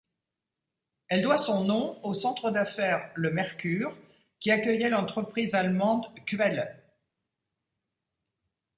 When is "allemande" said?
5.53-6.07